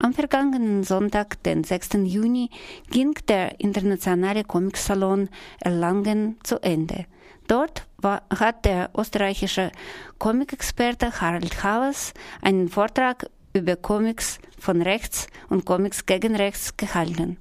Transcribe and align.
Am 0.00 0.12
vergangenen 0.12 0.84
Sonntag, 0.84 1.42
den 1.42 1.64
6. 1.64 1.94
Juni, 2.04 2.50
ging 2.88 3.14
der 3.26 3.58
internationale 3.58 4.44
Comicsalon 4.44 5.28
Erlangen 5.58 6.38
zu 6.44 6.62
Ende. 6.62 7.06
Dort 7.48 7.84
war, 7.96 8.22
hat 8.30 8.64
der 8.64 8.90
österreichische 8.96 9.72
Comicexperte 10.20 11.20
Harald 11.20 11.64
Havas 11.64 12.14
einen 12.42 12.68
Vortrag 12.68 13.28
über 13.52 13.74
Comics 13.74 14.38
von 14.56 14.82
rechts 14.82 15.26
und 15.48 15.64
Comics 15.64 16.06
gegen 16.06 16.36
rechts 16.36 16.76
gehalten. 16.76 17.36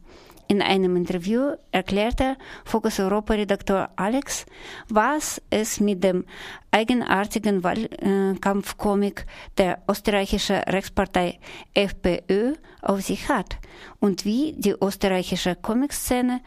In 0.50 0.62
einem 0.62 0.96
Interview 0.96 1.56
erklärte 1.72 2.38
Focus 2.64 3.00
Europa-Redakteur 3.02 3.90
Alex, 3.98 4.46
was 4.88 5.42
es 5.50 5.82
mit 5.82 6.04
dem 6.04 6.24
eigenartigen 6.72 7.64
Wahlkampfkomik 7.64 9.26
der 9.58 9.84
österreichischen 9.90 10.58
Rechtspartei 10.58 11.40
FPÖ 11.74 12.54
auf 12.82 13.02
sich 13.02 13.28
hat 13.28 13.58
und 14.00 14.24
wie 14.24 14.54
die 14.58 14.76
österreichische 14.82 15.56
Comikszene 15.56 16.40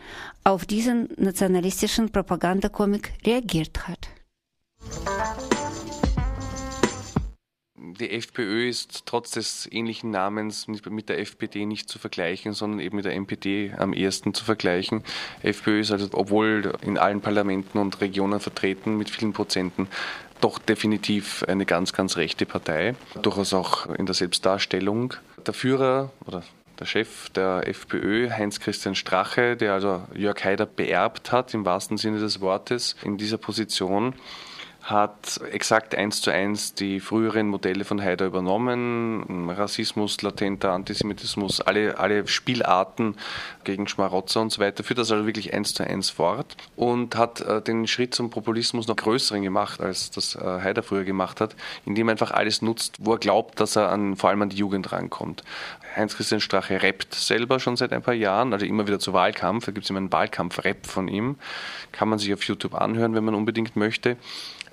auf 0.44 0.64
diesen 0.64 1.10
nationalistischen 1.18 2.10
Propagandakomik 2.10 3.12
reagiert 3.26 3.86
hat. 3.86 4.19
Die 8.00 8.10
FPÖ 8.10 8.68
ist 8.68 9.06
trotz 9.06 9.32
des 9.32 9.68
ähnlichen 9.70 10.10
Namens 10.10 10.66
mit 10.66 11.08
der 11.08 11.20
FPD 11.20 11.66
nicht 11.66 11.88
zu 11.88 11.98
vergleichen, 11.98 12.52
sondern 12.52 12.80
eben 12.80 12.96
mit 12.96 13.04
der 13.04 13.14
MPD 13.14 13.72
am 13.76 13.92
ehesten 13.92 14.34
zu 14.34 14.44
vergleichen. 14.44 15.04
FPÖ 15.42 15.80
ist 15.80 15.92
also, 15.92 16.08
obwohl 16.12 16.72
in 16.82 16.98
allen 16.98 17.20
Parlamenten 17.20 17.78
und 17.78 18.00
Regionen 18.00 18.40
vertreten 18.40 18.96
mit 18.96 19.10
vielen 19.10 19.32
Prozenten, 19.32 19.88
doch 20.40 20.58
definitiv 20.58 21.44
eine 21.44 21.66
ganz, 21.66 21.92
ganz 21.92 22.16
rechte 22.16 22.46
Partei. 22.46 22.94
Durchaus 23.20 23.52
auch 23.52 23.86
in 23.86 24.06
der 24.06 24.14
Selbstdarstellung. 24.14 25.14
Der 25.46 25.54
Führer 25.54 26.10
oder 26.26 26.42
der 26.78 26.86
Chef 26.86 27.28
der 27.30 27.68
FPÖ, 27.68 28.30
Heinz-Christian 28.30 28.94
Strache, 28.94 29.56
der 29.56 29.74
also 29.74 30.02
Jörg 30.14 30.42
Haider 30.42 30.64
beerbt 30.64 31.30
hat, 31.30 31.52
im 31.52 31.66
wahrsten 31.66 31.98
Sinne 31.98 32.18
des 32.20 32.40
Wortes, 32.40 32.96
in 33.04 33.18
dieser 33.18 33.36
Position, 33.36 34.14
hat 34.82 35.40
exakt 35.52 35.94
eins 35.94 36.22
zu 36.22 36.30
eins 36.30 36.74
die 36.74 37.00
früheren 37.00 37.48
Modelle 37.48 37.84
von 37.84 38.00
Haider 38.00 38.26
übernommen. 38.26 39.50
Rassismus, 39.50 40.22
latenter 40.22 40.72
Antisemitismus, 40.72 41.60
alle, 41.60 41.98
alle 41.98 42.26
Spielarten 42.26 43.16
gegen 43.64 43.86
Schmarotzer 43.88 44.40
und 44.40 44.50
so 44.52 44.60
weiter, 44.60 44.82
führt 44.82 44.98
das 44.98 45.10
also 45.10 45.26
wirklich 45.26 45.52
eins 45.52 45.74
zu 45.74 45.84
eins 45.84 46.10
fort 46.10 46.56
und 46.76 47.14
hat 47.16 47.40
äh, 47.42 47.60
den 47.60 47.86
Schritt 47.86 48.14
zum 48.14 48.30
Populismus 48.30 48.88
noch 48.88 48.96
größeren 48.96 49.42
gemacht, 49.42 49.80
als 49.80 50.10
das 50.10 50.34
äh, 50.34 50.40
Haider 50.40 50.82
früher 50.82 51.04
gemacht 51.04 51.40
hat, 51.40 51.56
indem 51.84 52.08
er 52.08 52.12
einfach 52.12 52.30
alles 52.30 52.62
nutzt, 52.62 52.96
wo 53.00 53.12
er 53.12 53.18
glaubt, 53.18 53.60
dass 53.60 53.76
er 53.76 53.90
an, 53.90 54.16
vor 54.16 54.30
allem 54.30 54.42
an 54.42 54.48
die 54.48 54.56
Jugend 54.56 54.92
rankommt. 54.92 55.44
Heinz-Christian 55.94 56.40
Strache 56.40 56.82
rappt 56.82 57.14
selber 57.14 57.58
schon 57.58 57.76
seit 57.76 57.92
ein 57.92 58.02
paar 58.02 58.14
Jahren, 58.14 58.52
also 58.52 58.64
immer 58.64 58.86
wieder 58.86 58.98
zu 58.98 59.12
Wahlkampf. 59.12 59.66
Da 59.66 59.72
gibt 59.72 59.84
es 59.84 59.90
immer 59.90 59.98
einen 59.98 60.12
Wahlkampf-Rap 60.12 60.86
von 60.86 61.08
ihm. 61.08 61.36
Kann 61.92 62.08
man 62.08 62.18
sich 62.18 62.32
auf 62.32 62.44
YouTube 62.44 62.74
anhören, 62.74 63.14
wenn 63.14 63.24
man 63.24 63.34
unbedingt 63.34 63.76
möchte. 63.76 64.16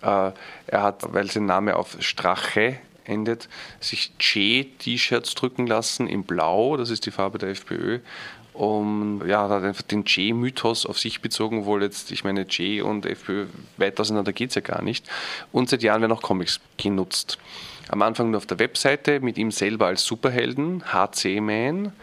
Äh, 0.01 0.31
er 0.67 0.83
hat, 0.83 1.13
weil 1.13 1.29
sein 1.29 1.45
Name 1.45 1.75
auf 1.75 1.97
Strache 1.99 2.77
endet, 3.05 3.47
sich 3.79 4.11
Che-T-Shirts 4.19 5.35
drücken 5.35 5.65
lassen 5.65 6.07
in 6.07 6.23
Blau, 6.23 6.77
das 6.77 6.89
ist 6.89 7.05
die 7.05 7.11
Farbe 7.11 7.37
der 7.37 7.49
FPÖ, 7.49 7.99
um 8.53 9.21
ja, 9.27 9.47
hat 9.47 9.63
einfach 9.63 9.83
den 9.83 10.03
Che-Mythos 10.03 10.85
auf 10.85 10.97
sich 10.97 11.21
bezogen, 11.21 11.59
obwohl 11.59 11.83
jetzt, 11.83 12.11
ich 12.11 12.23
meine, 12.23 12.45
Che 12.47 12.81
und 12.81 13.05
FPÖ 13.05 13.45
weit 13.77 13.99
auseinander 13.99 14.33
geht 14.33 14.49
es 14.49 14.55
ja 14.55 14.61
gar 14.61 14.81
nicht. 14.81 15.07
Und 15.51 15.69
seit 15.69 15.83
Jahren 15.83 16.01
werden 16.01 16.11
auch 16.11 16.23
Comics 16.23 16.59
genutzt. 16.77 17.37
Am 17.89 18.01
Anfang 18.01 18.31
nur 18.31 18.39
auf 18.39 18.45
der 18.45 18.59
Webseite 18.59 19.19
mit 19.19 19.37
ihm 19.37 19.51
selber 19.51 19.85
als 19.85 20.03
Superhelden, 20.03 20.83
HC-Man 20.91 21.93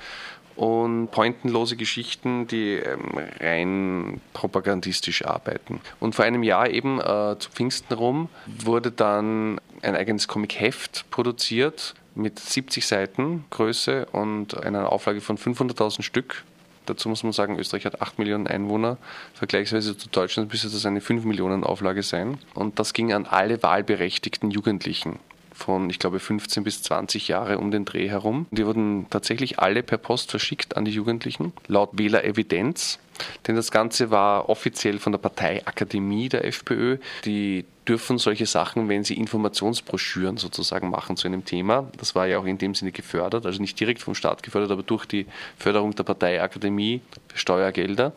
und 0.56 1.08
pointenlose 1.10 1.76
Geschichten, 1.76 2.46
die 2.46 2.74
ähm, 2.74 3.10
rein 3.40 4.20
propagandistisch 4.32 5.24
arbeiten. 5.24 5.80
Und 6.00 6.14
vor 6.14 6.24
einem 6.24 6.42
Jahr 6.42 6.70
eben 6.70 7.00
äh, 7.00 7.36
zu 7.38 7.50
Pfingsten 7.50 7.94
rum 7.94 8.28
wurde 8.46 8.90
dann 8.90 9.60
ein 9.82 9.96
eigenes 9.96 10.28
Comic-Heft 10.28 11.10
produziert 11.10 11.94
mit 12.14 12.38
70 12.38 12.86
Seiten 12.86 13.44
Größe 13.50 14.06
und 14.12 14.62
einer 14.62 14.92
Auflage 14.92 15.20
von 15.20 15.36
500.000 15.36 16.02
Stück. 16.02 16.44
Dazu 16.86 17.08
muss 17.08 17.22
man 17.22 17.32
sagen, 17.32 17.58
Österreich 17.58 17.86
hat 17.86 18.02
8 18.02 18.18
Millionen 18.18 18.46
Einwohner. 18.46 18.98
Vergleichsweise 19.32 19.96
zu 19.96 20.08
Deutschland 20.08 20.52
müsste 20.52 20.68
das 20.68 20.84
eine 20.84 21.00
5 21.00 21.24
Millionen 21.24 21.64
Auflage 21.64 22.02
sein. 22.02 22.38
Und 22.52 22.78
das 22.78 22.92
ging 22.92 23.12
an 23.12 23.26
alle 23.26 23.62
wahlberechtigten 23.62 24.50
Jugendlichen 24.50 25.18
von, 25.54 25.88
ich 25.88 25.98
glaube, 25.98 26.18
15 26.18 26.64
bis 26.64 26.82
20 26.82 27.28
Jahre 27.28 27.58
um 27.58 27.70
den 27.70 27.84
Dreh 27.84 28.08
herum. 28.08 28.46
Die 28.50 28.66
wurden 28.66 29.06
tatsächlich 29.08 29.58
alle 29.58 29.82
per 29.82 29.98
Post 29.98 30.30
verschickt 30.30 30.76
an 30.76 30.84
die 30.84 30.90
Jugendlichen, 30.90 31.52
laut 31.68 31.90
Wählerevidenz. 31.92 32.98
Denn 33.46 33.54
das 33.54 33.70
Ganze 33.70 34.10
war 34.10 34.48
offiziell 34.48 34.98
von 34.98 35.12
der 35.12 35.20
Parteiakademie 35.20 36.28
der 36.28 36.44
FPÖ. 36.44 36.98
Die 37.24 37.64
dürfen 37.86 38.18
solche 38.18 38.46
Sachen, 38.46 38.88
wenn 38.88 39.04
sie 39.04 39.14
Informationsbroschüren 39.14 40.36
sozusagen 40.36 40.90
machen 40.90 41.16
zu 41.16 41.28
einem 41.28 41.44
Thema. 41.44 41.88
Das 41.98 42.14
war 42.14 42.26
ja 42.26 42.38
auch 42.38 42.44
in 42.44 42.58
dem 42.58 42.74
Sinne 42.74 42.92
gefördert, 42.92 43.46
also 43.46 43.60
nicht 43.60 43.78
direkt 43.78 44.02
vom 44.02 44.14
Staat 44.14 44.42
gefördert, 44.42 44.72
aber 44.72 44.82
durch 44.82 45.06
die 45.06 45.26
Förderung 45.58 45.94
der 45.94 46.02
Parteiakademie 46.02 47.02
Steuergelder 47.34 48.12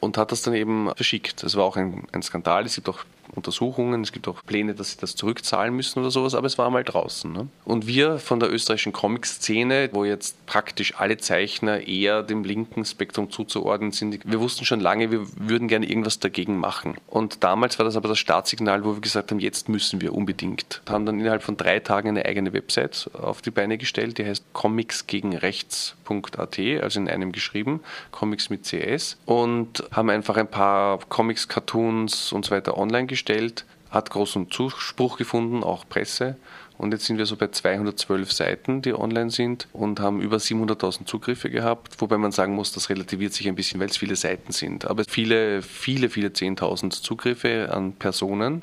und 0.00 0.18
hat 0.18 0.32
das 0.32 0.42
dann 0.42 0.54
eben 0.54 0.90
verschickt. 0.94 1.42
Das 1.42 1.56
war 1.56 1.64
auch 1.64 1.76
ein, 1.76 2.06
ein 2.12 2.22
Skandal. 2.22 2.66
Es 2.66 2.74
gibt 2.74 2.88
auch 2.88 3.04
Untersuchungen, 3.38 4.02
es 4.02 4.12
gibt 4.12 4.28
auch 4.28 4.44
Pläne, 4.44 4.74
dass 4.74 4.92
sie 4.92 4.98
das 4.98 5.16
zurückzahlen 5.16 5.74
müssen 5.74 6.00
oder 6.00 6.10
sowas, 6.10 6.34
aber 6.34 6.46
es 6.46 6.58
war 6.58 6.70
mal 6.70 6.84
draußen. 6.84 7.32
Ne? 7.32 7.48
Und 7.64 7.86
wir 7.86 8.18
von 8.18 8.40
der 8.40 8.52
österreichischen 8.52 8.92
Comic-Szene, 8.92 9.90
wo 9.92 10.04
jetzt 10.04 10.44
praktisch 10.46 10.94
alle 10.96 11.16
Zeichner 11.16 11.86
eher 11.86 12.22
dem 12.22 12.44
linken 12.44 12.84
Spektrum 12.84 13.30
zuzuordnen 13.30 13.92
sind, 13.92 14.18
wir 14.24 14.40
wussten 14.40 14.64
schon 14.64 14.80
lange, 14.80 15.10
wir 15.10 15.26
würden 15.36 15.68
gerne 15.68 15.88
irgendwas 15.88 16.18
dagegen 16.18 16.58
machen. 16.58 16.96
Und 17.06 17.44
damals 17.44 17.78
war 17.78 17.84
das 17.84 17.96
aber 17.96 18.08
das 18.08 18.18
Startsignal, 18.18 18.84
wo 18.84 18.94
wir 18.94 19.00
gesagt 19.00 19.30
haben, 19.30 19.40
jetzt 19.40 19.68
müssen 19.68 20.00
wir 20.00 20.14
unbedingt. 20.14 20.82
Haben 20.88 21.06
dann 21.06 21.20
innerhalb 21.20 21.42
von 21.42 21.56
drei 21.56 21.80
Tagen 21.80 22.08
eine 22.08 22.26
eigene 22.26 22.52
Website 22.52 23.10
auf 23.14 23.40
die 23.40 23.50
Beine 23.50 23.78
gestellt, 23.78 24.18
die 24.18 24.26
heißt 24.26 24.44
comicsgegenrechts.at, 24.52 26.58
also 26.82 27.00
in 27.00 27.08
einem 27.08 27.32
geschrieben, 27.32 27.80
Comics 28.10 28.50
mit 28.50 28.64
CS, 28.64 29.18
und 29.26 29.84
haben 29.92 30.10
einfach 30.10 30.36
ein 30.36 30.48
paar 30.48 30.98
Comics, 31.08 31.48
Cartoons 31.48 32.32
und 32.32 32.44
so 32.44 32.50
weiter 32.50 32.76
online 32.76 33.06
gestellt 33.06 33.27
gestellt, 33.28 33.64
hat 33.90 34.10
großen 34.10 34.50
Zuspruch 34.50 35.18
gefunden, 35.18 35.62
auch 35.62 35.88
Presse. 35.88 36.36
Und 36.78 36.92
jetzt 36.92 37.06
sind 37.06 37.18
wir 37.18 37.26
so 37.26 37.36
bei 37.36 37.48
212 37.48 38.32
Seiten, 38.32 38.82
die 38.82 38.94
online 38.94 39.30
sind 39.30 39.66
und 39.72 40.00
haben 40.00 40.20
über 40.20 40.36
700.000 40.36 41.06
Zugriffe 41.06 41.50
gehabt, 41.50 42.00
wobei 42.00 42.18
man 42.18 42.30
sagen 42.30 42.54
muss, 42.54 42.72
das 42.72 42.88
relativiert 42.88 43.32
sich 43.32 43.48
ein 43.48 43.56
bisschen, 43.56 43.80
weil 43.80 43.88
es 43.88 43.96
viele 43.96 44.16
Seiten 44.16 44.52
sind. 44.52 44.86
Aber 44.86 45.04
viele, 45.08 45.62
viele, 45.62 46.08
viele 46.08 46.28
10.000 46.28 47.02
Zugriffe 47.02 47.70
an 47.72 47.94
Personen. 47.94 48.62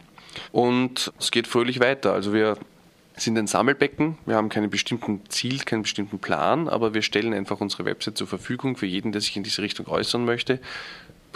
Und 0.52 1.12
es 1.20 1.32
geht 1.32 1.48
fröhlich 1.48 1.80
weiter. 1.80 2.14
Also 2.14 2.34
wir 2.34 2.58
sind 3.18 3.38
ein 3.38 3.48
Sammelbecken. 3.48 4.18
Wir 4.26 4.36
haben 4.36 4.50
keinen 4.50 4.70
bestimmten 4.70 5.22
Ziel, 5.30 5.60
keinen 5.60 5.84
bestimmten 5.84 6.20
Plan, 6.20 6.68
aber 6.68 6.94
wir 6.94 7.02
stellen 7.02 7.34
einfach 7.34 7.62
unsere 7.62 7.86
Website 7.86 8.18
zur 8.18 8.28
Verfügung 8.28 8.78
für 8.78 8.86
jeden, 8.86 9.12
der 9.12 9.22
sich 9.22 9.36
in 9.38 9.44
diese 9.44 9.62
Richtung 9.62 9.88
äußern 9.88 10.26
möchte. 10.26 10.60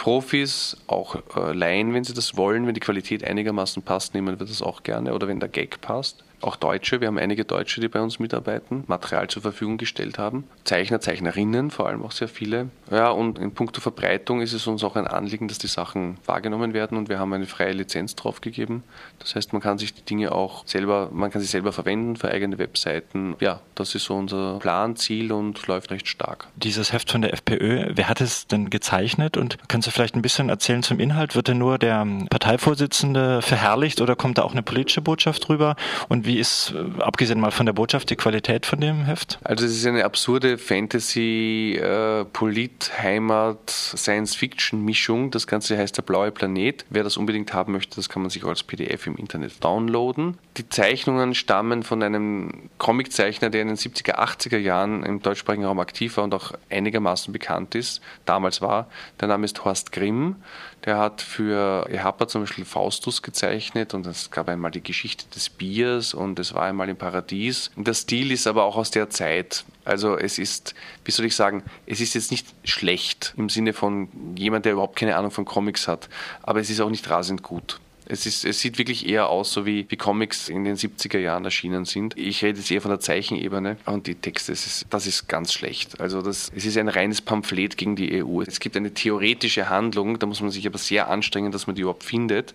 Profis, 0.00 0.78
auch 0.86 1.16
äh, 1.36 1.52
Laien, 1.52 1.92
wenn 1.92 2.04
sie 2.04 2.14
das 2.14 2.34
wollen, 2.34 2.66
wenn 2.66 2.72
die 2.72 2.80
Qualität 2.80 3.22
einigermaßen 3.22 3.82
passt, 3.82 4.14
nehmen 4.14 4.38
wir 4.38 4.46
das 4.46 4.62
auch 4.62 4.82
gerne. 4.82 5.12
Oder 5.12 5.28
wenn 5.28 5.40
der 5.40 5.50
Gag 5.50 5.82
passt 5.82 6.24
auch 6.42 6.56
Deutsche, 6.56 7.00
wir 7.00 7.08
haben 7.08 7.18
einige 7.18 7.44
Deutsche, 7.44 7.80
die 7.80 7.88
bei 7.88 8.00
uns 8.00 8.18
mitarbeiten, 8.18 8.84
Material 8.86 9.28
zur 9.28 9.42
Verfügung 9.42 9.78
gestellt 9.78 10.18
haben. 10.18 10.44
Zeichner, 10.64 11.00
Zeichnerinnen, 11.00 11.70
vor 11.70 11.86
allem 11.88 12.02
auch 12.02 12.12
sehr 12.12 12.28
viele. 12.28 12.68
Ja, 12.90 13.10
und 13.10 13.38
in 13.38 13.52
puncto 13.52 13.80
Verbreitung 13.80 14.40
ist 14.40 14.52
es 14.52 14.66
uns 14.66 14.84
auch 14.84 14.96
ein 14.96 15.06
Anliegen, 15.06 15.48
dass 15.48 15.58
die 15.58 15.66
Sachen 15.66 16.18
wahrgenommen 16.26 16.74
werden 16.74 16.98
und 16.98 17.08
wir 17.08 17.18
haben 17.18 17.32
eine 17.32 17.46
freie 17.46 17.72
Lizenz 17.72 18.16
drauf 18.16 18.40
gegeben. 18.40 18.82
Das 19.18 19.34
heißt, 19.34 19.52
man 19.52 19.62
kann 19.62 19.78
sich 19.78 19.94
die 19.94 20.02
Dinge 20.02 20.32
auch 20.32 20.66
selber, 20.66 21.10
man 21.12 21.30
kann 21.30 21.40
sie 21.40 21.46
selber 21.46 21.72
verwenden 21.72 22.16
für 22.16 22.30
eigene 22.30 22.58
Webseiten. 22.58 23.36
Ja, 23.40 23.60
das 23.74 23.94
ist 23.94 24.04
so 24.04 24.14
unser 24.14 24.58
Plan, 24.58 24.96
Ziel 24.96 25.32
und 25.32 25.66
läuft 25.66 25.90
recht 25.90 26.08
stark. 26.08 26.48
Dieses 26.56 26.92
Heft 26.92 27.10
von 27.10 27.22
der 27.22 27.32
FPÖ, 27.32 27.92
wer 27.94 28.08
hat 28.08 28.20
es 28.20 28.46
denn 28.46 28.70
gezeichnet 28.70 29.36
und 29.36 29.58
kannst 29.68 29.86
du 29.86 29.92
vielleicht 29.92 30.14
ein 30.14 30.22
bisschen 30.22 30.48
erzählen 30.48 30.82
zum 30.82 31.00
Inhalt? 31.00 31.34
Wird 31.34 31.48
denn 31.48 31.58
nur 31.58 31.78
der 31.78 32.06
Parteivorsitzende 32.28 33.42
verherrlicht 33.42 34.00
oder 34.00 34.16
kommt 34.16 34.38
da 34.38 34.42
auch 34.42 34.52
eine 34.52 34.62
politische 34.62 35.00
Botschaft 35.00 35.48
drüber? 35.48 35.76
Und 36.08 36.26
wie 36.26 36.29
ist, 36.38 36.74
äh, 36.74 37.02
abgesehen 37.02 37.40
mal 37.40 37.50
von 37.50 37.66
der 37.66 37.72
Botschaft, 37.72 38.10
die 38.10 38.16
Qualität 38.16 38.66
von 38.66 38.80
dem 38.80 39.04
Heft? 39.04 39.38
Also 39.44 39.64
es 39.64 39.72
ist 39.72 39.86
eine 39.86 40.04
absurde 40.04 40.58
Fantasy, 40.58 41.78
äh, 41.80 42.24
Polit, 42.24 42.92
Heimat, 42.98 43.70
Science-Fiction-Mischung. 43.70 45.30
Das 45.30 45.46
Ganze 45.46 45.76
heißt 45.76 45.96
der 45.96 46.02
blaue 46.02 46.30
Planet. 46.30 46.84
Wer 46.90 47.04
das 47.04 47.16
unbedingt 47.16 47.52
haben 47.52 47.72
möchte, 47.72 47.96
das 47.96 48.08
kann 48.08 48.22
man 48.22 48.30
sich 48.30 48.44
als 48.44 48.62
PDF 48.62 49.06
im 49.06 49.16
Internet 49.16 49.62
downloaden. 49.64 50.38
Die 50.56 50.68
Zeichnungen 50.68 51.34
stammen 51.34 51.82
von 51.82 52.02
einem 52.02 52.70
Comiczeichner, 52.78 53.50
der 53.50 53.62
in 53.62 53.68
den 53.68 53.76
70er, 53.76 54.16
80er 54.16 54.58
Jahren 54.58 55.02
im 55.02 55.22
deutschsprachigen 55.22 55.64
Raum 55.64 55.80
aktiv 55.80 56.16
war 56.16 56.24
und 56.24 56.34
auch 56.34 56.52
einigermaßen 56.70 57.32
bekannt 57.32 57.74
ist, 57.74 58.00
damals 58.24 58.60
war. 58.60 58.88
Der 59.20 59.28
Name 59.28 59.44
ist 59.44 59.64
Horst 59.64 59.92
Grimm. 59.92 60.36
Der 60.84 60.98
hat 60.98 61.20
für 61.20 61.86
EHAPA 61.90 62.26
zum 62.26 62.42
Beispiel 62.42 62.64
Faustus 62.64 63.22
gezeichnet 63.22 63.92
und 63.92 64.06
es 64.06 64.30
gab 64.30 64.48
einmal 64.48 64.70
die 64.70 64.82
Geschichte 64.82 65.26
des 65.34 65.50
Biers 65.50 66.14
und 66.20 66.38
es 66.38 66.54
war 66.54 66.62
einmal 66.62 66.88
im 66.88 66.96
Paradies. 66.96 67.70
Der 67.76 67.94
Stil 67.94 68.30
ist 68.30 68.46
aber 68.46 68.64
auch 68.64 68.76
aus 68.76 68.90
der 68.90 69.10
Zeit. 69.10 69.64
Also 69.84 70.16
es 70.16 70.38
ist, 70.38 70.74
wie 71.04 71.10
soll 71.10 71.26
ich 71.26 71.34
sagen, 71.34 71.64
es 71.86 72.00
ist 72.00 72.14
jetzt 72.14 72.30
nicht 72.30 72.46
schlecht 72.64 73.34
im 73.36 73.48
Sinne 73.48 73.72
von 73.72 74.08
jemand, 74.36 74.64
der 74.64 74.72
überhaupt 74.74 74.96
keine 74.96 75.16
Ahnung 75.16 75.30
von 75.30 75.44
Comics 75.44 75.88
hat, 75.88 76.08
aber 76.42 76.60
es 76.60 76.70
ist 76.70 76.80
auch 76.80 76.90
nicht 76.90 77.08
rasend 77.10 77.42
gut. 77.42 77.80
Es, 78.10 78.26
ist, 78.26 78.44
es 78.44 78.60
sieht 78.60 78.78
wirklich 78.78 79.08
eher 79.08 79.28
aus, 79.28 79.52
so 79.52 79.66
wie, 79.66 79.86
wie 79.88 79.96
Comics 79.96 80.48
in 80.48 80.64
den 80.64 80.76
70er 80.76 81.18
Jahren 81.18 81.44
erschienen 81.44 81.84
sind. 81.84 82.16
Ich 82.18 82.42
rede 82.42 82.58
jetzt 82.58 82.70
eher 82.70 82.80
von 82.80 82.90
der 82.90 83.00
Zeichenebene 83.00 83.76
und 83.86 84.06
die 84.06 84.16
Texte, 84.16 84.52
das 84.52 84.66
ist, 84.66 84.86
das 84.90 85.06
ist 85.06 85.28
ganz 85.28 85.52
schlecht. 85.52 86.00
Also 86.00 86.20
das, 86.20 86.50
es 86.54 86.64
ist 86.64 86.76
ein 86.76 86.88
reines 86.88 87.20
Pamphlet 87.20 87.76
gegen 87.76 87.94
die 87.94 88.22
EU. 88.22 88.42
Es 88.42 88.58
gibt 88.58 88.76
eine 88.76 88.92
theoretische 88.92 89.68
Handlung, 89.68 90.18
da 90.18 90.26
muss 90.26 90.40
man 90.40 90.50
sich 90.50 90.66
aber 90.66 90.78
sehr 90.78 91.08
anstrengen, 91.08 91.52
dass 91.52 91.66
man 91.66 91.76
die 91.76 91.82
überhaupt 91.82 92.04
findet. 92.04 92.52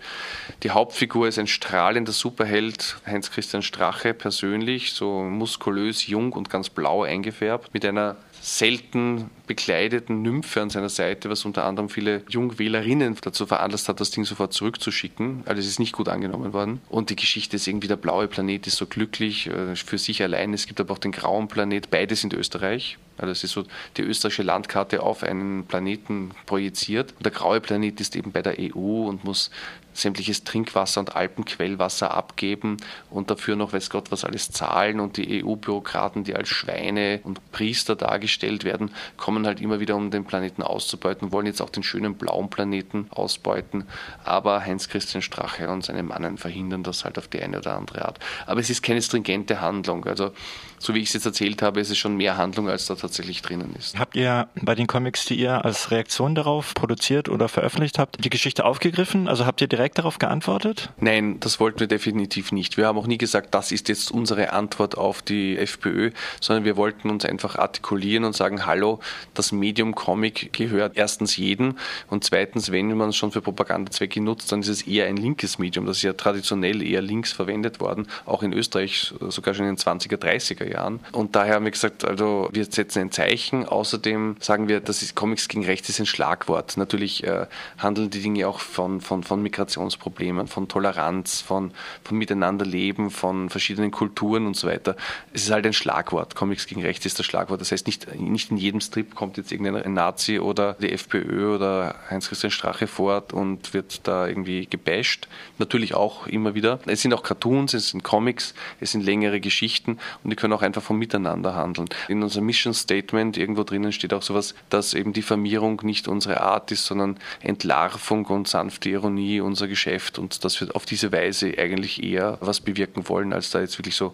Die 0.63 0.71
Hauptfigur 0.71 1.27
ist 1.27 1.39
ein 1.39 1.47
strahlender 1.47 2.11
Superheld, 2.11 2.97
Heinz-Christian 3.05 3.61
Strache 3.61 4.13
persönlich, 4.13 4.91
so 4.91 5.23
muskulös, 5.23 6.07
jung 6.07 6.33
und 6.33 6.49
ganz 6.49 6.69
blau 6.69 7.03
eingefärbt, 7.03 7.73
mit 7.73 7.85
einer 7.85 8.17
selten 8.45 9.31
bekleideten 9.47 10.21
Nymphe 10.21 10.61
an 10.61 10.69
seiner 10.69 10.89
Seite, 10.89 11.31
was 11.31 11.45
unter 11.45 11.65
anderem 11.65 11.89
viele 11.89 12.21
Jungwählerinnen 12.29 13.17
dazu 13.21 13.47
veranlasst 13.47 13.89
hat, 13.89 13.99
das 13.99 14.11
Ding 14.11 14.23
sofort 14.23 14.53
zurückzuschicken. 14.53 15.41
Also 15.45 15.59
es 15.59 15.65
ist 15.65 15.79
nicht 15.79 15.93
gut 15.93 16.07
angenommen 16.07 16.53
worden. 16.53 16.79
Und 16.89 17.09
die 17.09 17.15
Geschichte 17.15 17.55
ist 17.55 17.67
irgendwie, 17.67 17.87
der 17.87 17.95
blaue 17.95 18.27
Planet 18.27 18.67
ist 18.67 18.77
so 18.77 18.85
glücklich 18.85 19.47
äh, 19.47 19.75
für 19.75 19.97
sich 19.97 20.21
allein. 20.21 20.53
Es 20.53 20.67
gibt 20.67 20.79
aber 20.79 20.93
auch 20.93 20.99
den 20.99 21.11
grauen 21.11 21.47
Planet. 21.47 21.89
Beide 21.89 22.15
sind 22.15 22.33
Österreich. 22.33 22.99
Also 23.17 23.31
es 23.31 23.43
ist 23.43 23.51
so 23.51 23.63
die 23.97 24.01
österreichische 24.01 24.43
Landkarte 24.43 25.01
auf 25.01 25.23
einen 25.23 25.65
Planeten 25.65 26.31
projiziert. 26.45 27.13
Der 27.19 27.31
graue 27.31 27.61
Planet 27.61 27.99
ist 28.01 28.15
eben 28.15 28.31
bei 28.31 28.41
der 28.41 28.55
EU 28.59 29.07
und 29.07 29.23
muss 29.23 29.51
sämtliches 29.97 30.43
Trinkwasser 30.43 30.99
und 30.99 31.15
Alpenquellwasser 31.15 32.13
abgeben 32.13 32.77
und 33.09 33.31
dafür 33.31 33.55
noch 33.55 33.73
weiß 33.73 33.89
Gott 33.89 34.11
was 34.11 34.25
alles 34.25 34.51
zahlen 34.51 34.99
und 34.99 35.17
die 35.17 35.43
EU-Bürokraten, 35.43 36.23
die 36.23 36.35
als 36.35 36.49
Schweine 36.49 37.21
und 37.23 37.51
Priester 37.51 37.95
dargestellt 37.95 38.63
werden, 38.63 38.91
kommen 39.17 39.45
halt 39.45 39.61
immer 39.61 39.79
wieder, 39.79 39.95
um 39.95 40.11
den 40.11 40.25
Planeten 40.25 40.61
auszubeuten, 40.61 41.31
wollen 41.31 41.45
jetzt 41.45 41.61
auch 41.61 41.69
den 41.69 41.83
schönen 41.83 42.15
blauen 42.15 42.49
Planeten 42.49 43.07
ausbeuten, 43.09 43.85
aber 44.23 44.61
Heinz-Christian 44.61 45.21
Strache 45.21 45.69
und 45.69 45.85
seine 45.85 46.03
Mannen 46.03 46.37
verhindern 46.37 46.83
das 46.83 47.05
halt 47.05 47.17
auf 47.17 47.27
die 47.27 47.41
eine 47.41 47.59
oder 47.59 47.77
andere 47.77 48.05
Art. 48.05 48.19
Aber 48.45 48.59
es 48.59 48.69
ist 48.69 48.83
keine 48.83 49.01
stringente 49.01 49.61
Handlung, 49.61 50.05
also 50.05 50.31
so 50.77 50.93
wie 50.93 50.99
ich 50.99 51.07
es 51.07 51.13
jetzt 51.13 51.25
erzählt 51.25 51.61
habe, 51.61 51.79
ist 51.79 51.89
es 51.89 51.97
schon 51.97 52.17
mehr 52.17 52.37
Handlung, 52.37 52.69
als 52.69 52.85
da 52.85 52.95
tatsächlich 53.05 53.41
drinnen 53.41 53.75
ist. 53.77 53.97
Habt 53.97 54.15
ihr 54.15 54.47
bei 54.61 54.75
den 54.75 54.87
Comics, 54.87 55.25
die 55.25 55.35
ihr 55.35 55.63
als 55.63 55.91
Reaktion 55.91 56.35
darauf 56.35 56.73
produziert 56.73 57.29
oder 57.29 57.47
veröffentlicht 57.47 57.99
habt, 57.99 58.23
die 58.23 58.29
Geschichte 58.29 58.65
aufgegriffen? 58.65 59.27
Also 59.27 59.45
habt 59.45 59.61
ihr 59.61 59.67
direkt 59.67 59.97
darauf 59.97 60.19
geantwortet? 60.19 60.89
Nein, 60.99 61.39
das 61.39 61.59
wollten 61.59 61.79
wir 61.79 61.87
definitiv 61.87 62.51
nicht. 62.51 62.77
Wir 62.77 62.87
haben 62.87 62.97
auch 62.97 63.07
nie 63.07 63.17
gesagt, 63.17 63.53
das 63.53 63.71
ist 63.71 63.89
jetzt 63.89 64.11
unsere 64.11 64.53
Antwort 64.53 64.97
auf 64.97 65.21
die 65.21 65.57
FPÖ, 65.57 66.11
sondern 66.41 66.65
wir 66.65 66.77
wollten 66.77 67.09
uns 67.09 67.25
einfach 67.25 67.57
artikulieren 67.57 68.23
und 68.23 68.35
sagen, 68.35 68.65
hallo, 68.65 68.99
das 69.33 69.51
Medium 69.51 69.95
Comic 69.95 70.51
gehört 70.53 70.97
erstens 70.97 71.37
jeden 71.37 71.77
und 72.07 72.23
zweitens, 72.23 72.71
wenn 72.71 72.95
man 72.95 73.09
es 73.09 73.15
schon 73.15 73.31
für 73.31 73.41
Propagandazwecke 73.41 74.21
nutzt, 74.21 74.51
dann 74.51 74.61
ist 74.61 74.69
es 74.69 74.81
eher 74.83 75.05
ein 75.07 75.17
linkes 75.17 75.59
Medium. 75.59 75.85
Das 75.85 75.97
ist 75.97 76.03
ja 76.03 76.13
traditionell 76.13 76.81
eher 76.81 77.01
links 77.01 77.31
verwendet 77.31 77.79
worden, 77.79 78.07
auch 78.25 78.43
in 78.43 78.53
Österreich 78.53 79.13
sogar 79.29 79.53
schon 79.53 79.65
in 79.67 79.75
den 79.75 79.77
20er, 79.77 80.17
30er 80.17 80.69
Jahren. 80.69 80.99
Und 81.11 81.35
daher 81.35 81.55
haben 81.55 81.65
wir 81.65 81.71
gesagt, 81.71 82.03
also 82.05 82.49
wir 82.51 82.65
setzen 82.65 82.94
ein 82.97 83.11
Zeichen. 83.11 83.65
Außerdem 83.65 84.37
sagen 84.39 84.67
wir, 84.67 84.79
dass 84.79 85.15
Comics 85.15 85.47
gegen 85.47 85.65
Rechts 85.65 85.89
ist 85.89 85.99
ein 85.99 86.05
Schlagwort. 86.05 86.77
Natürlich 86.77 87.23
äh, 87.23 87.47
handeln 87.77 88.09
die 88.09 88.21
Dinge 88.21 88.47
auch 88.47 88.59
von, 88.59 89.01
von, 89.01 89.23
von 89.23 89.41
Migrationsproblemen, 89.41 90.47
von 90.47 90.67
Toleranz, 90.67 91.41
von, 91.41 91.71
von 92.03 92.17
Miteinanderleben, 92.17 93.11
von 93.11 93.49
verschiedenen 93.49 93.91
Kulturen 93.91 94.45
und 94.45 94.55
so 94.55 94.67
weiter. 94.67 94.95
Es 95.33 95.43
ist 95.43 95.51
halt 95.51 95.65
ein 95.65 95.73
Schlagwort. 95.73 96.35
Comics 96.35 96.67
gegen 96.67 96.81
Rechts 96.81 97.05
ist 97.05 97.19
das 97.19 97.25
Schlagwort. 97.25 97.61
Das 97.61 97.71
heißt, 97.71 97.87
nicht, 97.87 98.19
nicht 98.19 98.51
in 98.51 98.57
jedem 98.57 98.81
Strip 98.81 99.15
kommt 99.15 99.37
jetzt 99.37 99.51
irgendein 99.51 99.93
Nazi 99.93 100.39
oder 100.39 100.73
die 100.73 100.91
FPÖ 100.91 101.55
oder 101.55 101.95
Heinz-Christian 102.09 102.51
Strache 102.51 102.87
fort 102.87 103.33
und 103.33 103.73
wird 103.73 104.07
da 104.07 104.27
irgendwie 104.27 104.67
gebasht. 104.67 105.27
Natürlich 105.57 105.93
auch 105.93 106.27
immer 106.27 106.55
wieder. 106.55 106.79
Es 106.85 107.01
sind 107.01 107.13
auch 107.13 107.23
Cartoons, 107.23 107.73
es 107.73 107.89
sind 107.89 108.03
Comics, 108.03 108.53
es 108.79 108.91
sind 108.91 109.01
längere 109.01 109.39
Geschichten 109.39 109.99
und 110.23 110.29
die 110.29 110.35
können 110.35 110.53
auch 110.53 110.61
einfach 110.61 110.81
vom 110.81 110.97
Miteinander 110.97 111.55
handeln. 111.55 111.87
In 112.07 112.23
unserem 112.23 112.45
Mission 112.45 112.73
Statement 112.85 113.37
irgendwo 113.37 113.63
drinnen 113.63 113.91
steht 113.91 114.13
auch 114.13 114.21
sowas, 114.21 114.53
dass 114.69 114.93
eben 114.93 115.11
Diffamierung 115.11 115.81
nicht 115.83 116.07
unsere 116.07 116.41
Art 116.41 116.71
ist, 116.71 116.85
sondern 116.85 117.17
Entlarvung 117.41 118.25
und 118.27 118.47
sanfte 118.47 118.89
Ironie 118.89 119.41
unser 119.41 119.67
Geschäft 119.67 120.19
und 120.19 120.45
dass 120.45 120.61
wir 120.61 120.75
auf 120.75 120.85
diese 120.85 121.11
Weise 121.11 121.53
eigentlich 121.57 122.03
eher 122.03 122.37
was 122.41 122.61
bewirken 122.61 123.09
wollen, 123.09 123.33
als 123.33 123.49
da 123.49 123.59
jetzt 123.59 123.77
wirklich 123.79 123.95
so 123.95 124.13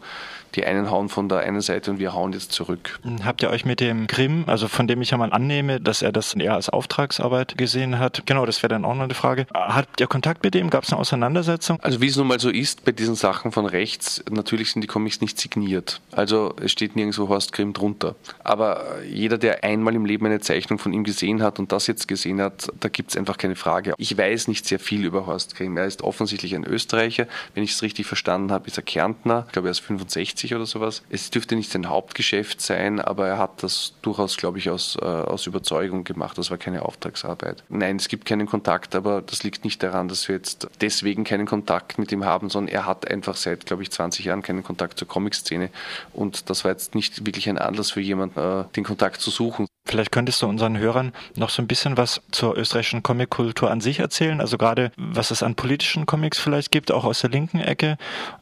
die 0.55 0.65
einen 0.65 0.91
hauen 0.91 1.09
von 1.09 1.29
der 1.29 1.39
einen 1.39 1.61
Seite 1.61 1.91
und 1.91 1.99
wir 1.99 2.13
hauen 2.13 2.33
jetzt 2.33 2.51
zurück. 2.51 2.99
Habt 3.23 3.41
ihr 3.41 3.49
euch 3.49 3.65
mit 3.65 3.79
dem 3.79 4.07
Grimm, 4.07 4.43
also 4.47 4.67
von 4.67 4.87
dem 4.87 5.01
ich 5.01 5.11
ja 5.11 5.17
mal 5.17 5.31
annehme, 5.31 5.79
dass 5.79 6.01
er 6.01 6.11
das 6.11 6.33
eher 6.33 6.55
als 6.55 6.69
Auftragsarbeit 6.69 7.57
gesehen 7.57 7.99
hat, 7.99 8.23
genau, 8.25 8.45
das 8.45 8.61
wäre 8.61 8.69
dann 8.69 8.85
auch 8.85 8.95
noch 8.95 9.03
eine 9.03 9.13
Frage. 9.13 9.47
Habt 9.53 9.99
ihr 10.01 10.07
Kontakt 10.07 10.43
mit 10.43 10.53
dem? 10.53 10.69
Gab 10.69 10.83
es 10.83 10.91
eine 10.91 10.99
Auseinandersetzung? 10.99 11.79
Also 11.81 12.01
wie 12.01 12.07
es 12.07 12.17
nun 12.17 12.27
mal 12.27 12.39
so 12.39 12.49
ist 12.49 12.85
bei 12.85 12.91
diesen 12.91 13.15
Sachen 13.15 13.51
von 13.51 13.65
rechts, 13.65 14.23
natürlich 14.29 14.71
sind 14.71 14.81
die 14.81 14.87
Comics 14.87 15.21
nicht 15.21 15.39
signiert. 15.39 16.01
Also 16.11 16.53
es 16.61 16.71
steht 16.71 16.95
nirgendwo 16.95 17.29
Horst 17.29 17.53
Grimm 17.53 17.73
drunter. 17.73 18.15
Aber 18.43 18.60
jeder, 19.07 19.37
der 19.37 19.63
einmal 19.63 19.95
im 19.95 20.05
Leben 20.05 20.25
eine 20.25 20.39
Zeichnung 20.39 20.79
von 20.79 20.93
ihm 20.93 21.03
gesehen 21.03 21.41
hat 21.41 21.59
und 21.59 21.71
das 21.71 21.87
jetzt 21.87 22.07
gesehen 22.07 22.41
hat, 22.41 22.69
da 22.79 22.89
gibt 22.89 23.11
es 23.11 23.17
einfach 23.17 23.37
keine 23.37 23.55
Frage. 23.55 23.93
Ich 23.97 24.17
weiß 24.17 24.47
nicht 24.47 24.65
sehr 24.65 24.79
viel 24.79 25.05
über 25.05 25.25
Horst 25.25 25.55
Grimm. 25.55 25.77
Er 25.77 25.85
ist 25.85 26.01
offensichtlich 26.01 26.55
ein 26.55 26.65
Österreicher. 26.65 27.27
Wenn 27.53 27.63
ich 27.63 27.71
es 27.71 27.81
richtig 27.81 28.05
verstanden 28.05 28.51
habe, 28.51 28.67
ist 28.67 28.77
er 28.77 28.83
Kärntner. 28.83 29.45
Ich 29.47 29.53
glaube, 29.53 29.67
er 29.67 29.71
ist 29.71 29.79
65 29.79 30.55
oder 30.55 30.65
sowas. 30.65 31.03
Es 31.09 31.29
dürfte 31.29 31.55
nicht 31.55 31.71
sein 31.71 31.89
Hauptgeschäft 31.89 32.61
sein, 32.61 32.99
aber 32.99 33.27
er 33.27 33.37
hat 33.37 33.63
das 33.63 33.93
durchaus, 34.01 34.37
glaube 34.37 34.57
ich, 34.57 34.69
aus, 34.69 34.97
äh, 35.01 35.05
aus 35.05 35.47
Überzeugung 35.47 36.03
gemacht. 36.03 36.37
Das 36.37 36.51
war 36.51 36.57
keine 36.57 36.83
Auftragsarbeit. 36.83 37.63
Nein, 37.69 37.97
es 37.97 38.07
gibt 38.07 38.25
keinen 38.25 38.47
Kontakt, 38.47 38.95
aber 38.95 39.21
das 39.21 39.43
liegt 39.43 39.63
nicht 39.63 39.81
daran, 39.83 40.07
dass 40.07 40.27
wir 40.27 40.35
jetzt 40.35 40.67
deswegen 40.81 41.23
keinen 41.23 41.47
Kontakt 41.47 41.97
mit 41.97 42.11
ihm 42.11 42.25
haben, 42.25 42.49
sondern 42.49 42.73
er 42.73 42.85
hat 42.85 43.09
einfach 43.09 43.35
seit, 43.35 43.65
glaube 43.65 43.83
ich, 43.83 43.91
20 43.91 44.25
Jahren 44.25 44.41
keinen 44.41 44.63
Kontakt 44.63 44.99
zur 44.99 45.07
Comic-Szene. 45.07 45.69
Und 46.13 46.49
das 46.49 46.63
war 46.63 46.71
jetzt 46.71 46.95
nicht 46.95 47.25
wirklich 47.25 47.49
ein 47.49 47.57
Anlass 47.57 47.91
für 47.91 48.01
jemanden, 48.01 48.39
äh, 48.39 48.41
den 48.75 48.83
Kontakt 48.83 49.21
zu 49.21 49.29
suchen. 49.29 49.67
Vielleicht 49.85 50.11
könntest 50.11 50.41
du 50.41 50.47
unseren 50.47 50.77
Hörern 50.77 51.11
noch 51.35 51.49
so 51.49 51.61
ein 51.61 51.67
bisschen 51.67 51.97
was 51.97 52.21
zur 52.31 52.55
österreichischen 52.57 53.03
Comickultur 53.03 53.71
an 53.71 53.81
sich 53.81 53.99
erzählen, 53.99 54.39
also 54.39 54.57
gerade 54.57 54.91
was 54.95 55.31
es 55.31 55.43
an 55.43 55.55
politischen 55.55 56.05
Comics 56.05 56.39
vielleicht 56.39 56.71
gibt, 56.71 56.91
auch 56.91 57.03
aus 57.03 57.21
der 57.21 57.31
linken 57.31 57.59
Ecke, 57.59 57.97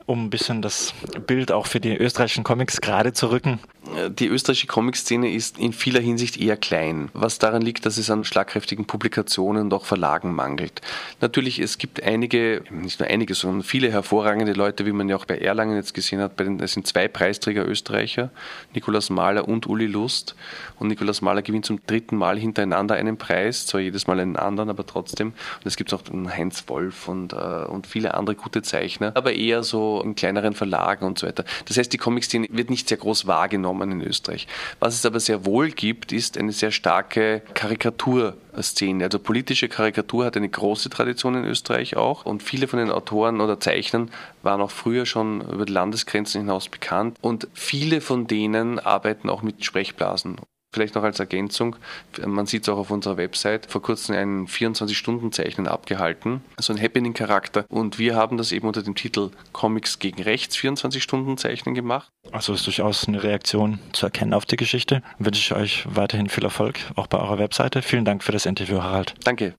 um 0.09 0.25
ein 0.25 0.29
bisschen 0.31 0.63
das 0.63 0.91
Bild 1.27 1.51
auch 1.51 1.67
für 1.67 1.79
die 1.79 1.95
österreichischen 1.95 2.43
Comics 2.43 2.81
gerade 2.81 3.13
zu 3.13 3.27
rücken. 3.27 3.59
Die 4.09 4.27
österreichische 4.27 4.65
Comic-Szene 4.65 5.31
ist 5.31 5.59
in 5.59 5.71
vieler 5.71 5.99
Hinsicht 5.99 6.37
eher 6.37 6.57
klein, 6.57 7.09
was 7.13 7.37
daran 7.37 7.61
liegt, 7.61 7.85
dass 7.85 7.97
es 7.97 8.09
an 8.09 8.23
schlagkräftigen 8.23 8.85
Publikationen 8.85 9.63
und 9.63 9.73
auch 9.73 9.85
Verlagen 9.85 10.33
mangelt. 10.33 10.81
Natürlich, 11.21 11.59
es 11.59 11.77
gibt 11.77 12.01
einige, 12.01 12.63
nicht 12.71 12.99
nur 12.99 13.07
einige, 13.07 13.35
sondern 13.35 13.61
viele 13.61 13.91
hervorragende 13.91 14.53
Leute, 14.53 14.87
wie 14.87 14.91
man 14.93 15.09
ja 15.09 15.15
auch 15.15 15.25
bei 15.25 15.37
Erlangen 15.37 15.75
jetzt 15.75 15.93
gesehen 15.93 16.21
hat, 16.21 16.39
es 16.41 16.73
sind 16.73 16.87
zwei 16.87 17.07
Preisträger 17.07 17.67
Österreicher, 17.67 18.31
Nikolaus 18.73 19.11
Mahler 19.11 19.47
und 19.47 19.67
Uli 19.67 19.85
Lust. 19.85 20.35
Und 20.79 20.87
Nikolaus 20.87 21.21
Mahler 21.21 21.43
gewinnt 21.43 21.65
zum 21.65 21.85
dritten 21.85 22.15
Mal 22.15 22.39
hintereinander 22.39 22.95
einen 22.95 23.17
Preis, 23.17 23.67
zwar 23.67 23.81
jedes 23.81 24.07
Mal 24.07 24.19
einen 24.19 24.37
anderen, 24.37 24.69
aber 24.69 24.85
trotzdem. 24.87 25.29
Und 25.29 25.65
es 25.65 25.77
gibt 25.77 25.93
auch 25.93 26.01
Heinz 26.35 26.63
Wolf 26.67 27.07
und, 27.07 27.33
äh, 27.33 27.35
und 27.35 27.85
viele 27.85 28.15
andere 28.15 28.35
gute 28.35 28.63
Zeichner, 28.63 29.11
aber 29.15 29.33
eher 29.33 29.61
so 29.63 29.98
in 30.03 30.15
kleineren 30.15 30.53
Verlagen 30.53 31.05
und 31.05 31.19
so 31.19 31.27
weiter. 31.27 31.45
Das 31.65 31.77
heißt, 31.77 31.91
die 31.91 31.97
Comic-Szene 31.97 32.47
wird 32.51 32.69
nicht 32.69 32.89
sehr 32.89 32.97
groß 32.97 33.27
wahrgenommen 33.27 33.91
in 33.91 34.01
Österreich. 34.01 34.47
Was 34.79 34.95
es 34.95 35.05
aber 35.05 35.19
sehr 35.19 35.45
wohl 35.45 35.71
gibt, 35.71 36.11
ist 36.11 36.37
eine 36.37 36.51
sehr 36.51 36.71
starke 36.71 37.41
Karikaturszene. 37.53 39.03
Also 39.03 39.19
politische 39.19 39.69
Karikatur 39.69 40.25
hat 40.25 40.37
eine 40.37 40.49
große 40.49 40.89
Tradition 40.89 41.35
in 41.35 41.45
Österreich 41.45 41.97
auch 41.97 42.25
und 42.25 42.43
viele 42.43 42.67
von 42.67 42.79
den 42.79 42.91
Autoren 42.91 43.41
oder 43.41 43.59
Zeichnern 43.59 44.11
waren 44.43 44.61
auch 44.61 44.71
früher 44.71 45.05
schon 45.05 45.41
über 45.41 45.65
die 45.65 45.73
Landesgrenzen 45.73 46.41
hinaus 46.41 46.69
bekannt 46.69 47.17
und 47.21 47.47
viele 47.53 48.01
von 48.01 48.27
denen 48.27 48.79
arbeiten 48.79 49.29
auch 49.29 49.41
mit 49.41 49.63
Sprechblasen. 49.63 50.37
Vielleicht 50.71 50.93
noch 50.95 51.03
als 51.03 51.19
Ergänzung, 51.19 51.75
man 52.23 52.45
sieht 52.45 52.63
es 52.63 52.69
auch 52.69 52.77
auf 52.77 52.91
unserer 52.91 53.17
Website, 53.17 53.65
vor 53.65 53.81
kurzem 53.81 54.15
ein 54.15 54.47
24-Stunden-Zeichnen 54.47 55.67
abgehalten, 55.67 56.41
so 56.59 56.71
ein 56.73 56.81
Happening-Charakter. 56.81 57.65
Und 57.69 57.97
wir 57.97 58.15
haben 58.15 58.37
das 58.37 58.51
eben 58.51 58.67
unter 58.67 58.83
dem 58.83 58.93
Titel 58.93 59.31
Comics 59.51 59.97
gegen 59.97 60.21
Rechts 60.21 60.55
24-Stunden-Zeichnen 60.57 61.73
gemacht. 61.73 62.09
Also 62.31 62.53
ist 62.53 62.67
durchaus 62.67 63.07
eine 63.07 63.23
Reaktion 63.23 63.79
zu 63.93 64.05
erkennen 64.05 64.33
auf 64.33 64.45
die 64.45 64.57
Geschichte. 64.57 65.01
Wünsche 65.17 65.41
ich 65.41 65.53
euch 65.53 65.87
weiterhin 65.89 66.29
viel 66.29 66.43
Erfolg, 66.43 66.79
auch 66.95 67.07
bei 67.07 67.17
eurer 67.17 67.39
Webseite. 67.39 67.81
Vielen 67.81 68.05
Dank 68.05 68.23
für 68.23 68.31
das 68.31 68.45
Interview, 68.45 68.83
Harald. 68.83 69.15
Danke. 69.23 69.55